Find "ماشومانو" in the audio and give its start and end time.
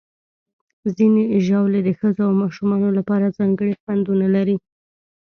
2.41-2.89